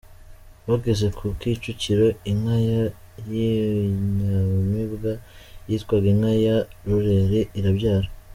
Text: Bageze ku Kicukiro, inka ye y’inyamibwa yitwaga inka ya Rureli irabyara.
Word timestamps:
Bageze 0.67 1.07
ku 1.17 1.25
Kicukiro, 1.39 2.07
inka 2.31 2.57
ye 2.69 2.79
y’inyamibwa 3.29 5.11
yitwaga 5.67 6.07
inka 6.13 6.33
ya 6.45 6.57
Rureli 6.85 7.41
irabyara. 7.59 8.07